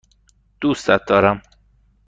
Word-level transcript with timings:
دوستت 0.61 1.05
دارم. 1.05 1.41